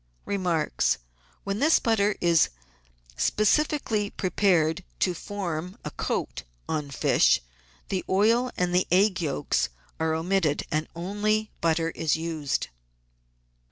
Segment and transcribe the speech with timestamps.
[0.25, 0.97] Remarks.—
[1.43, 2.49] When this butter is
[3.17, 5.91] specially prepared to form a.
[5.91, 7.39] coat on fish,
[7.89, 9.69] the oil and the egg yolks
[9.99, 12.69] are omitted and only butter is used.